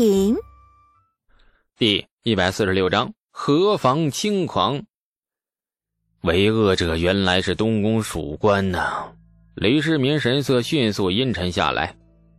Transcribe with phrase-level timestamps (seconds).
[0.00, 0.34] 品。
[1.76, 4.82] 第一百四十六章：何妨轻狂。
[6.22, 9.12] 为恶者原来是东宫属官呐！
[9.56, 11.94] 李世民神色迅速阴沉下来。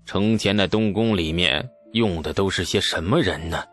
[0.07, 3.63] 城前的东宫里面用的都是些什么人呢？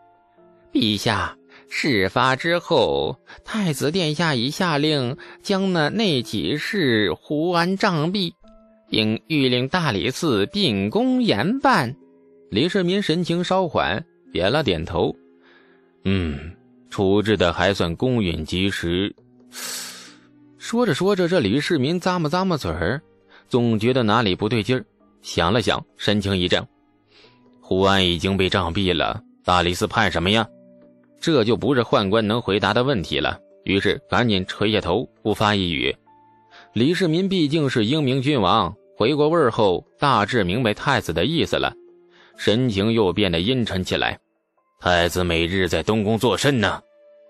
[0.71, 1.35] 陛下，
[1.67, 8.33] 事发之后，太子殿下已下令将那内几事胡安杖毙，
[8.87, 11.95] 并谕令大理寺秉公严办。
[12.49, 15.15] 李世民神情稍缓，点了点头。
[16.03, 16.51] 嗯，
[16.89, 19.15] 处置的还算公允及时。
[20.57, 22.99] 说着说着，这李世民咂摸咂摸嘴儿，
[23.47, 24.83] 总觉得哪里不对劲儿。
[25.21, 26.65] 想了想，神情一怔
[27.61, 30.47] ：“胡安已经被杖毙了，大理寺判什么呀？”
[31.21, 33.39] 这就不是宦官能回答的问题了。
[33.65, 35.95] 于是赶紧垂下头，不发一语。
[36.73, 41.73] 李世民毕竟是英明君王，回过味儿后，大致明白太子的意思了，
[42.39, 44.17] 神情又变得阴沉起来。
[44.79, 46.81] 太子每日在东宫做甚呢？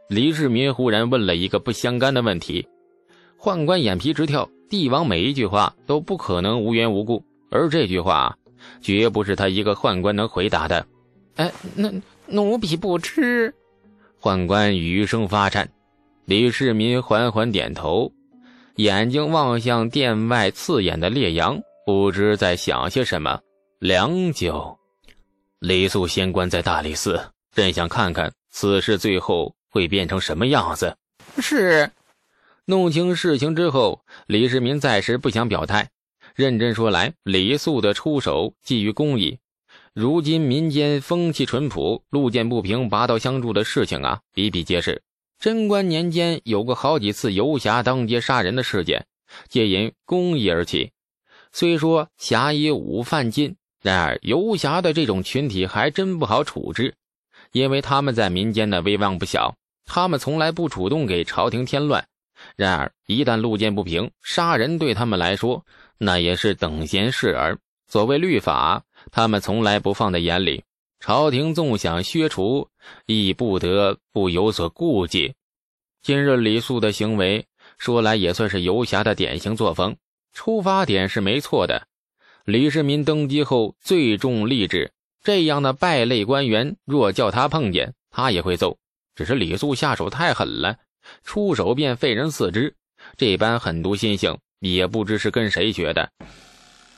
[0.07, 2.67] 李世民忽然问了一个不相干的问题。
[3.39, 7.25] 宦官眼皮直跳，帝王每一句话都不可能无缘无故。
[7.49, 8.37] 而这句话，
[8.81, 10.85] 绝不是他一个宦官能回答的。
[11.37, 11.91] 哎，那
[12.27, 13.51] 奴婢不知。
[14.21, 15.67] 宦官语声发颤。
[16.25, 18.11] 李世民缓缓点头，
[18.75, 23.39] 眼睛望向殿外刺眼的烈阳，不知在想些什么。
[23.79, 24.77] 良久，
[25.59, 30.95] 李素仙官在大理寺，朕想看看此事最后会变成什么样子。
[31.39, 31.91] 是。
[32.63, 35.89] 弄清事情之后，李世民暂时不想表态。
[36.33, 39.39] 认真说来，李素的出手基于公义。
[39.93, 45.01] 如今民间风气淳朴，路见不平拔刀相助的事情啊比比皆是。
[45.39, 49.07] 贞观年间有过好几次游侠当街杀人的事件，
[49.49, 50.91] 皆因公义而起。
[51.51, 56.95] 虽说侠以武犯禁，然而游侠的这种群体还真不好处置，
[57.51, 59.55] 因为他们在民间的威望不小。
[59.85, 62.05] 他们从来不主动给朝廷添乱，
[62.55, 65.65] 然而一旦路见不平，杀人对他们来说。
[65.97, 67.57] 那也是等闲事儿。
[67.87, 70.63] 所谓律法，他们从来不放在眼里。
[70.99, 72.67] 朝廷纵想削除，
[73.05, 75.33] 亦不得不有所顾忌。
[76.03, 77.45] 今日李素的行为，
[77.77, 79.95] 说来也算是游侠的典型作风。
[80.33, 81.87] 出发点是没错的。
[82.49, 84.91] 李世民登基后最重吏治，
[85.23, 88.75] 这样的败类官员，若叫他碰见，他也会揍。
[89.15, 90.75] 只是李素下手太狠了，
[91.23, 92.73] 出手便废人四肢，
[93.17, 94.35] 这般狠毒心性。
[94.61, 96.09] 也不知是跟谁学的。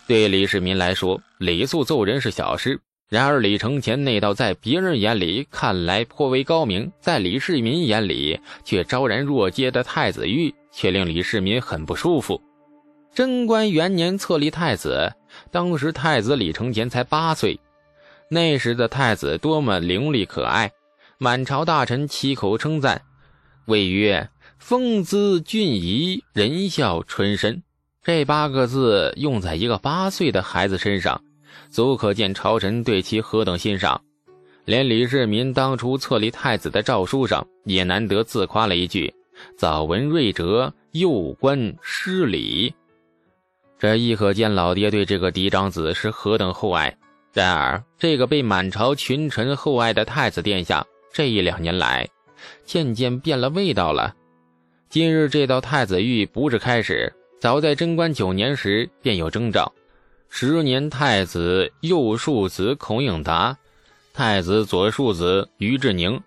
[0.08, 2.78] 对李世民来说，李素揍人是小事；
[3.10, 12.42] 然而李承乾那道在别人眼里看来颇为高明，在李世民眼里却昭然若揭的太子玉，却令李世民很不舒服。
[13.14, 15.14] 贞观元年册立太子，
[15.52, 17.60] 当时太子李承乾才八岁，
[18.30, 20.72] 那时的太子多么伶俐可爱，
[21.18, 23.02] 满朝大臣齐口称赞，
[23.66, 24.30] 谓曰。
[24.58, 27.64] 风姿俊仪，人笑春深，
[28.04, 31.20] 这八个字用在一个八岁的孩子身上，
[31.72, 34.00] 足可见朝臣对其何等欣赏。
[34.66, 39.12] 连李世民当初册立太子的诏书上，也难得自夸了一句
[39.58, 42.72] ：“早闻瑞哲，幼观失礼。”
[43.82, 46.96] 这亦可见老爹对这个嫡长子是何等厚爱。
[47.34, 52.08] 然而，这个被满朝群臣厚爱的太子殿下，这一两年来，
[52.64, 54.14] 渐渐变了味道了。
[54.88, 59.74] 今日这道太子玉不是开始，早在贞观九年时便有征兆。
[60.30, 63.58] 十年太子右庶子孔颖达，
[64.14, 66.22] 太子左庶子于志宁，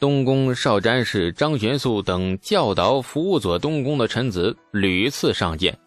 [0.00, 5.78] 东宫少詹事张玄素等教导辅佐东宫的臣子屡次上谏，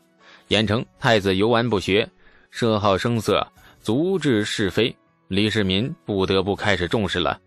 [0.52, 2.10] 言称太子游玩不学，
[2.54, 3.48] 奢好声色，
[3.80, 4.94] 足智是非。
[5.30, 7.40] 李世民不得不开始重视了。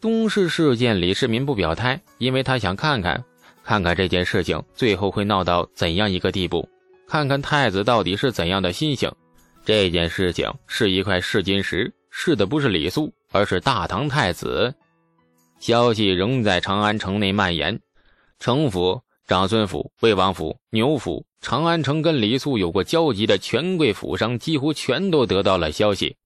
[0.00, 3.22] 东市事件，李世民不表态，因为他想看看。
[3.62, 6.68] 看看这件事情最后会闹到怎样一个地步，
[7.06, 9.08] 看看太子到底是怎样的心性。
[9.64, 14.74] 这件事情是一块试金石，试的不是李素，而是大唐太子。
[15.60, 17.78] 消息仍在长安城内蔓延，
[18.40, 26.16] 城府、长孙府、魏王府、牛府、长安城跟李素有过交集的权贵府上几乎全都得到了消息。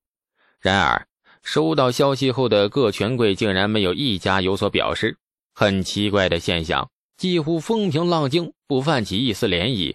[0.61, 1.07] 然而，
[1.43, 5.19] 收到消息后的各权贵竟然没有一家有所表示，
[5.53, 6.91] 很奇怪的现象。
[7.19, 9.95] 几乎风平浪静，不泛起一丝涟漪。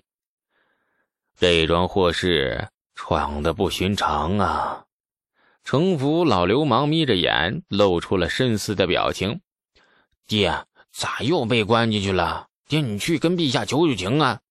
[1.40, 4.84] 这桩祸事闯得不寻常啊！
[5.64, 9.42] 城府老流氓眯着眼，露出了深思的表情。
[10.28, 12.46] 爹，咋又被关进去了？
[12.68, 14.42] 爹，你去跟陛下求求情啊！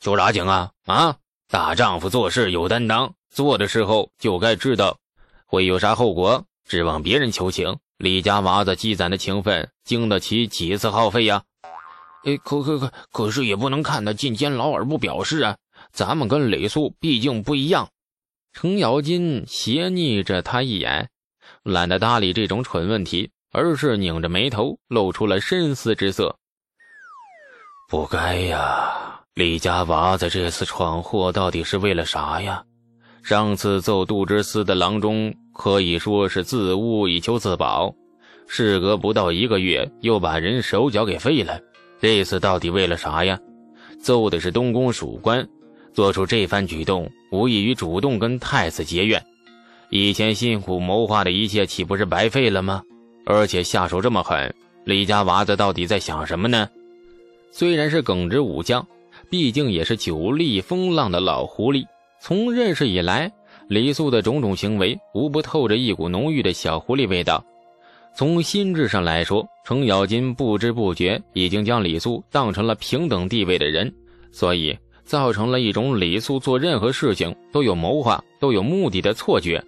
[0.00, 0.70] 求啥情啊？
[0.86, 1.16] 啊！
[1.48, 4.98] 大丈夫做事有担当，做的时候就该知道
[5.46, 11.42] 会有啥后果，指望别人求情，李家娃子积攒的情分经得起几次耗费呀？
[12.24, 15.56] 哎，可可可，可是也不能看他进监牢而不表示啊！
[15.92, 17.88] 咱们跟李素毕竟不一样。
[18.52, 21.10] 程咬金斜睨着他一眼，
[21.62, 26.36] 懒得搭理这种蠢问题，而是拧着眉头，露出了深思之色。
[27.88, 32.64] 不该呀，李家娃子这次闯祸到底是为了啥呀？
[33.22, 37.94] 上次揍杜之思的郎中可以说是自污以求自保，
[38.46, 41.60] 事隔不到一个月又把人手脚给废了，
[42.00, 43.38] 这次到底为了啥呀？
[44.00, 45.46] 揍的是东宫属官。
[45.92, 49.22] 做出这番举动，无异于主动跟太子结怨。
[49.90, 52.82] 以前辛苦谋划的一切，岂不是白费了吗？
[53.26, 54.54] 而且下手这么狠，
[54.84, 56.70] 李家娃子到底在想什么呢？
[57.50, 58.86] 虽然是耿直武将，
[59.30, 61.84] 毕竟也是久历风浪的老狐狸。
[62.20, 63.30] 从认识以来，
[63.68, 67.44] 李素的种种行为无不透着一股浓郁的小狐狸味道。
[68.14, 73.92] 从心智上来说，程咬金不知不觉已经将李素当成了平等地位的人，
[74.32, 74.76] 所以。
[75.06, 79.62] 造成了一种李素做任何事情都有谋划、都有目的的错觉，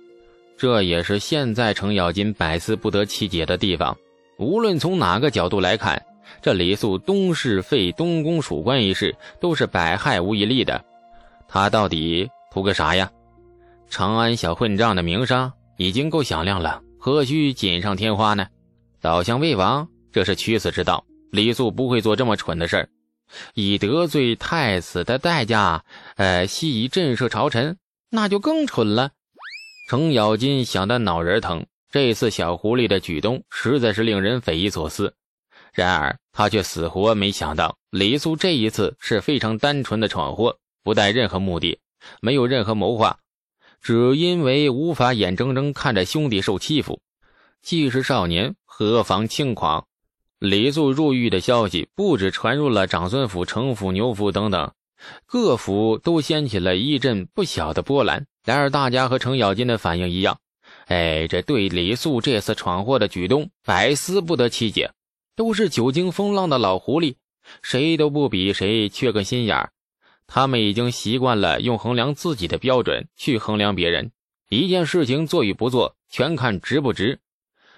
[0.57, 3.97] 这也是现在程咬金百思不得其解的地方。
[4.37, 6.05] 无论从哪个角度来看，
[6.41, 10.85] 这李素东市废东宫属官一事都是百害无一利的。
[11.49, 13.11] 他到底图个啥呀？
[13.89, 18.47] 长安小混账的名声已经够响亮了，何须锦上添花呢？
[19.01, 21.05] 倒向魏王，这是屈死之道。
[21.31, 22.89] 李素不会做这么蠢的事儿。
[23.55, 25.85] 以得罪太子的代价，
[26.17, 27.77] 呃，悉以震慑朝臣，
[28.11, 29.11] 那就更蠢了。
[29.89, 35.15] 程咬金想得脑仁疼，这次小狐狸的举动实在是令人匪夷所思。
[35.79, 41.79] 然而他却死活没想到，李素这一次是非常单纯的闯祸，不带任何目的，
[42.21, 43.17] 没有任何谋划，
[43.81, 47.01] 只因为无法眼睁睁看着兄弟受欺负。
[47.63, 49.87] 既是少年，何妨轻狂？
[50.41, 54.73] 李素入狱的消息不止传入了长孙府、程府、牛府等等，
[55.27, 58.27] 各府都掀起了一阵不小的波澜。
[58.45, 60.41] 然而，大家和程咬金的反应一样，
[60.87, 64.91] 哎，这对李素这次闯祸的举动百思不得其解。
[65.39, 67.15] 都是久经风浪的老狐狸，
[67.63, 69.71] 谁都不比谁缺个心眼儿。
[70.27, 74.11] 他们已经习惯了用衡量自己的标准去衡量别人，
[74.49, 77.21] 一件事情做与不做，全看值不值。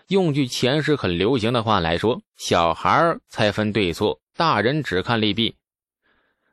[0.08, 5.54] 用句前世很流行的话来说，小孩才分对错，大人只看利弊。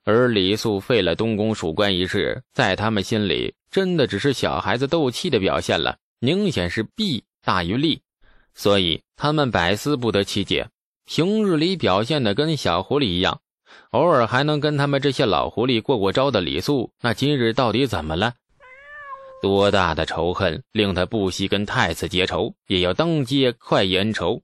[0.03, 8.01] 而李素废了东宫属官一事，在他们心里真的只是小孩子斗气的表现了，明显是弊大于利，
[8.53, 10.67] 所以他们百思不得其解。
[11.07, 13.39] 平日里表现的跟小狐狸一样，
[13.91, 18.33] 偶尔还能跟他们这些老狐狸过过招的李素，那今日到底怎么了？
[19.41, 24.41] 多大的仇恨令他不惜跟太子结仇，也要当街快意恩仇？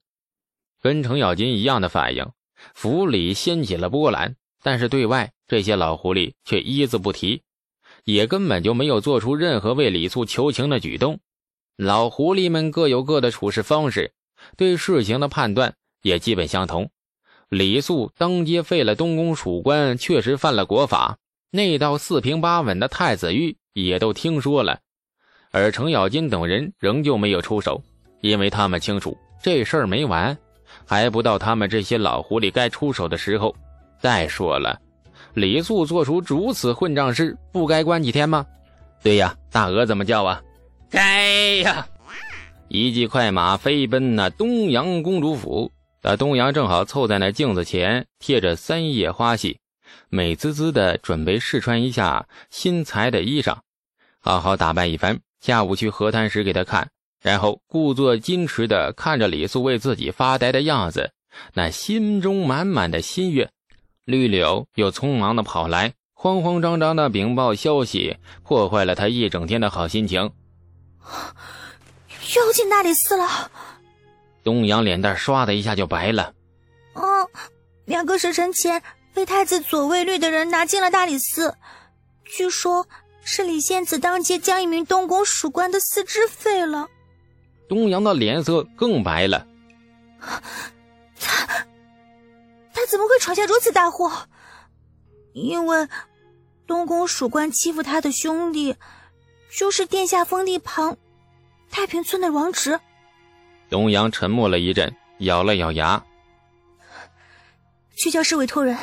[0.80, 2.26] 跟程咬金一样的反应，
[2.74, 7.42] 府里掀起了波澜，但是对外这些老狐狸却一字不提，
[8.04, 11.20] 也根本就没有做出任何为李素求情的举动。
[11.76, 14.14] 老狐狸们各有各的处事方式，
[14.56, 16.88] 对事情的判断也基本相同。
[17.48, 21.16] 李素当街废了东宫属官，确实犯了国法，
[21.50, 24.78] 那道四平八稳的太子狱也都听说了。
[25.50, 27.82] 而程咬金等人仍旧没有出手，
[28.20, 30.36] 因为他们清楚这事儿没完，
[30.84, 33.54] 还不到他们这些老狐狸该出手的时候。
[33.98, 34.78] 再说了，
[35.32, 38.44] 李素做出如此混账事，不该关几天吗？
[39.02, 40.42] 对呀，大鹅怎么叫啊？
[40.90, 41.86] 该呀！
[42.68, 45.70] 一骑快马飞奔那东阳公主府，
[46.06, 49.58] 那东阳正好凑在那镜子前，贴着三叶花戏，
[50.10, 53.56] 美滋滋的准备试穿一下新裁的衣裳，
[54.20, 55.18] 好好打扮一番。
[55.40, 56.90] 下午去河滩时给他看，
[57.22, 61.10] 然后故作矜持的看着李素为自己发呆的样子，
[61.54, 63.50] 那心中满满的心悦。
[64.04, 70.30] 绿柳又匆忙的跑来，慌慌张张的禀报消息，破坏了他一整天的好心情。
[72.36, 73.50] 又进大理寺了，
[74.44, 76.34] 东阳脸蛋唰的一下就白了。
[76.94, 77.02] 嗯，
[77.86, 78.82] 两个时辰前
[79.12, 81.56] 被太子左卫律的人拿进了大理寺，
[82.24, 82.86] 据说。
[83.26, 86.90] 是李仙子当街将一名东宫属官的四肢废了，
[87.70, 89.46] 东阳的脸色更白了。
[90.20, 91.64] 他
[92.74, 94.28] 他怎么会闯下如此大祸？
[95.32, 95.88] 因为
[96.66, 98.76] 东宫属官欺负他的兄弟，
[99.50, 100.98] 就是殿下封地旁
[101.70, 102.78] 太平村的王直。
[103.74, 106.04] 东阳沉默了一阵，咬了咬牙，
[107.96, 108.78] 去叫侍卫托人，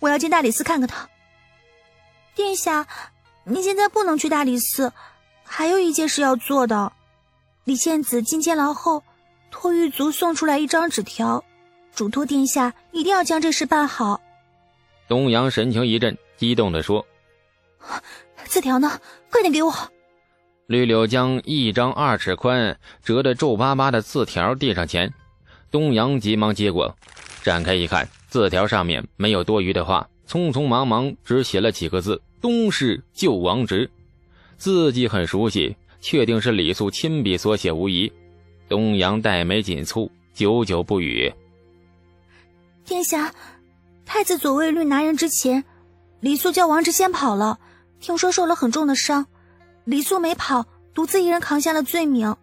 [0.00, 1.08] 我要进大理寺看看他。
[2.34, 2.88] 殿下。
[3.44, 4.92] 你现在不能去大理寺，
[5.44, 6.92] 还有一件事要做的。
[7.62, 9.04] 李献子进监牢后，
[9.52, 11.44] 托狱卒送出来一张纸条，
[11.94, 14.20] 嘱托殿下一定要将这事办好。
[15.06, 17.06] 东阳神情一震，激动地说
[18.44, 19.00] ：“字条呢？
[19.30, 19.72] 快点给我！”
[20.68, 25.12] 绿柳将一张二尺宽、折得皱巴巴的字条递上前，
[25.70, 26.94] 东阳急忙接过，
[27.42, 33.90] 展开一看，字条上面没有多余的话，匆匆忙忙只写了几个字：“东市救王直。”
[34.56, 35.74] 字迹很熟悉。
[36.00, 38.12] 确定是李素亲笔所写无疑。
[38.68, 41.34] 东阳黛眉紧蹙，久久不语。
[42.84, 43.34] 殿下，
[44.06, 45.64] 太子左卫律拿人之前，
[46.20, 47.58] 李素叫王直先跑了，
[47.98, 49.26] 听说受了很重的伤。
[49.88, 52.36] 李素没跑，独自一人扛下了罪名。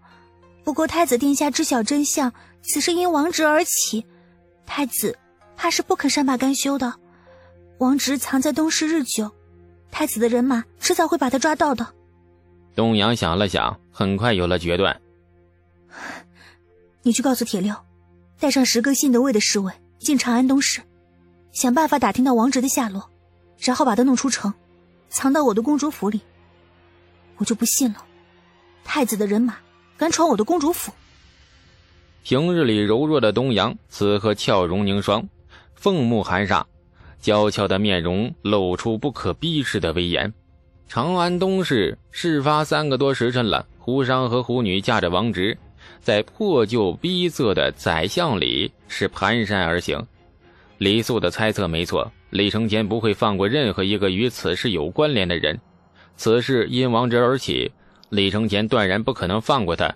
[0.64, 2.34] 不过太子殿下知晓真相，
[2.64, 4.04] 此事因王直而起，
[4.66, 5.16] 太子
[5.56, 6.92] 怕是不肯善罢甘休的。
[7.78, 9.30] 王直藏在东市日久，
[9.92, 11.86] 太子的人马迟早会把他抓到的。
[12.74, 15.00] 东阳想了想，很快有了决断。
[17.04, 17.76] 你去告诉铁六，
[18.40, 20.82] 带上十个信得卫的侍卫进长安东市，
[21.52, 23.08] 想办法打听到王直的下落，
[23.60, 24.52] 然后把他弄出城，
[25.10, 26.22] 藏到我的公主府里。
[27.38, 28.06] 我就不信了，
[28.84, 29.58] 太子的人马
[29.98, 30.92] 敢闯我的公主府。
[32.24, 35.28] 平日里柔弱的东阳，此刻俏容凝霜，
[35.76, 36.64] 凤目含煞，
[37.20, 40.34] 娇俏的面容露出不可逼视的威严。
[40.88, 45.58] 长安东市事发三个多时辰了，胡商和胡女驾着王直，
[46.00, 50.04] 在破旧逼仄的宰相里是蹒跚而行。
[50.78, 55.60] 李素的猜测没错，李承乾不会放过任何一个与此事有关联的人。
[56.18, 57.72] 此事因王直而起，
[58.10, 59.94] 李承乾断然不可能放过他。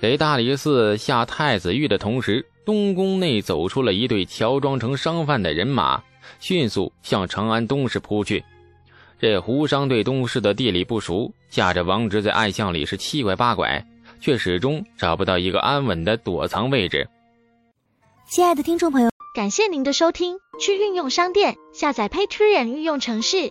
[0.00, 6.02] 给大理寺下太子狱的同时，东宫内走出了一队乔装成商贩的人马，
[6.38, 8.44] 迅速向长安东市扑去。
[9.18, 13.84] 这胡商对东市的地理不熟，驾着王直在暗巷里是七拐八拐，
[14.20, 17.08] 却始终找不到一个安稳的躲藏位置。
[18.30, 23.50] 亲爱的听众朋友，感谢您的收听，去运用商店下载 Patreon 运用城市，